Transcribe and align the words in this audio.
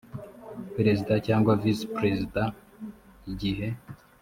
perezida 0.75 1.13
cyangwa 1.27 1.51
visi 1.61 1.85
perezida 1.97 2.41
igihe 3.31 3.67